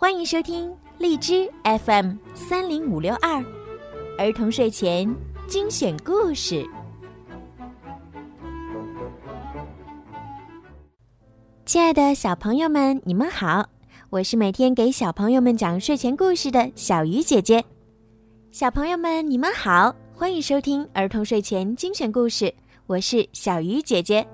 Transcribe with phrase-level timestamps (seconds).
[0.00, 3.44] 欢迎收听荔枝 FM 三零五六二
[4.16, 5.12] 儿童睡前
[5.48, 6.64] 精选故事。
[11.66, 13.68] 亲爱的小朋友们，你们好，
[14.10, 17.64] 我是每天给小朋友们讲睡前故事的小鱼姐姐。
[18.52, 22.54] 小朋友们，你们好，欢迎收听儿童睡前精选故事，
[22.86, 24.24] 我是小鱼姐姐。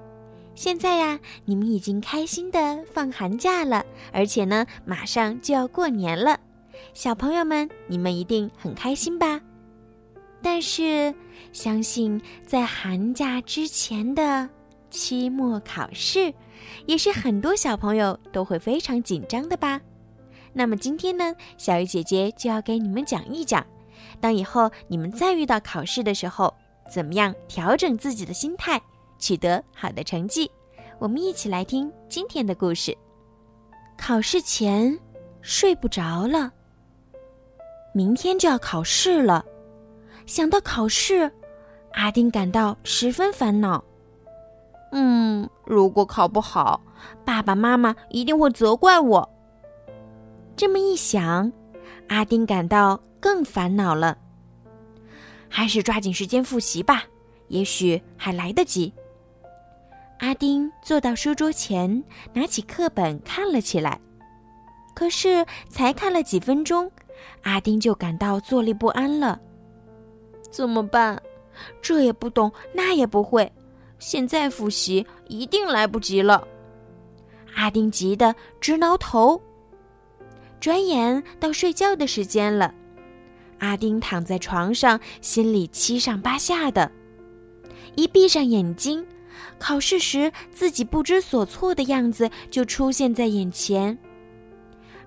[0.54, 6.38] 现在呀，你们已经开心的放寒假了，而且呢，马上就要过年了。
[6.92, 9.40] 小朋友们，你们一定很开心吧？
[10.40, 11.12] 但是，
[11.52, 14.48] 相信在寒假之前的
[14.90, 16.32] 期末考试，
[16.86, 19.80] 也是很多小朋友都会非常紧张的吧？
[20.52, 23.66] 那么今天呢，小鱼姐姐就要给你们讲一讲，
[24.20, 26.54] 当以后你们再遇到考试的时候，
[26.88, 28.80] 怎么样调整自己的心态。
[29.24, 30.50] 取得好的成绩，
[30.98, 32.94] 我们一起来听今天的故事。
[33.96, 34.98] 考试前
[35.40, 36.52] 睡不着了，
[37.94, 39.42] 明天就要考试了，
[40.26, 41.32] 想到考试，
[41.94, 43.82] 阿丁感到十分烦恼。
[44.92, 46.78] 嗯，如果考不好，
[47.24, 49.26] 爸爸妈妈一定会责怪我。
[50.54, 51.50] 这么一想，
[52.08, 54.18] 阿丁感到更烦恼了。
[55.48, 57.04] 还是抓紧时间复习吧，
[57.48, 58.92] 也许还来得及。
[60.24, 64.00] 阿丁坐到书桌前，拿起课本看了起来。
[64.94, 66.90] 可是才看了几分钟，
[67.42, 69.38] 阿丁就感到坐立不安了。
[70.50, 71.20] 怎么办？
[71.82, 73.52] 这也不懂，那也不会，
[73.98, 76.48] 现在复习一定来不及了。
[77.54, 79.38] 阿丁急得直挠头。
[80.58, 82.72] 转眼到睡觉的时间了，
[83.58, 86.90] 阿丁躺在床上，心里七上八下的。
[87.94, 89.06] 一闭上眼睛。
[89.58, 93.98] 考试时自己不知所措的样子就出现在眼前。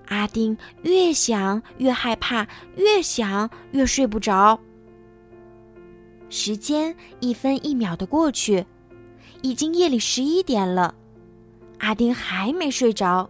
[0.08, 4.60] 阿丁越想越害怕，越想越睡不着。
[6.30, 8.66] 时间一分一秒的过去，
[9.42, 10.96] 已经夜里十一点了，
[11.80, 13.30] 阿丁还没睡着。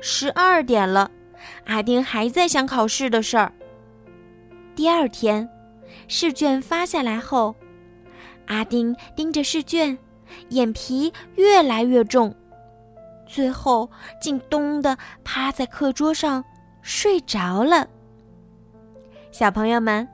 [0.00, 1.10] 十二点了，
[1.64, 3.52] 阿丁还在想考试的事儿。
[4.74, 5.48] 第二天，
[6.06, 7.54] 试卷发下来后。
[8.46, 9.96] 阿丁盯着试卷，
[10.50, 12.34] 眼皮越来越重，
[13.26, 13.88] 最后
[14.20, 16.44] 竟咚的趴在课桌上
[16.82, 17.88] 睡着了。
[19.32, 20.06] 小朋友们，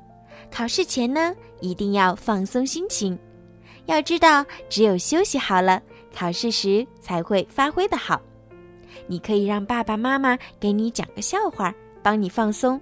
[0.50, 3.19] 考试前呢，一定要放松心情。
[3.87, 5.82] 要知道，只有休息好了，
[6.15, 8.21] 考试时才会发挥的好。
[9.06, 12.81] 你可以让爸爸妈妈给你讲个笑话，帮你放松。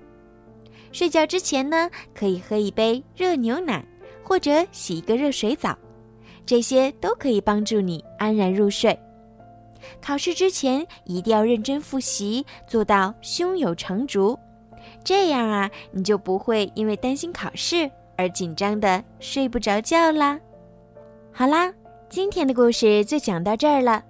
[0.93, 3.84] 睡觉之前呢，可以喝一杯热牛奶。
[4.30, 5.76] 或者洗一个热水澡，
[6.46, 8.96] 这些都可以帮助你安然入睡。
[10.00, 14.38] 考试之前一定要认真复习，做到胸有成竹，
[15.02, 20.38] 这样啊，你就不会因为担心考试而紧张的睡不着觉啦。
[21.32, 21.74] 好啦，
[22.08, 24.00] 今天的故事就讲到这儿了。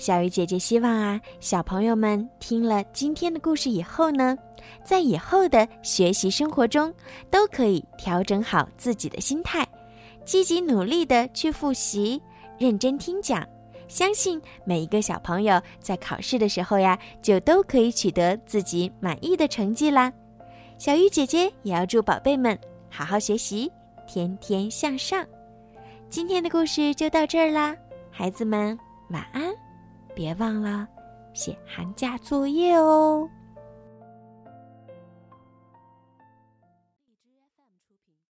[0.00, 4.34] 小鱼姐姐希望啊，小朋友们听了今天的故事以后呢。
[4.82, 6.92] 在以后的学习生活中，
[7.30, 9.66] 都可以调整好自己的心态，
[10.24, 12.22] 积极努力的去复习，
[12.58, 13.46] 认真听讲。
[13.88, 20.10] 相信每一个小朋友在考试的时候呀，就都可以取得自己满意的成绩啦。
[20.78, 23.70] 小鱼姐姐也要祝宝贝们好好学习，
[24.06, 25.26] 天天向上。
[26.08, 27.76] 今天的故事就到这儿啦，
[28.10, 28.78] 孩子们
[29.10, 29.52] 晚安，
[30.14, 30.86] 别忘了
[31.32, 33.28] 写寒假作业哦。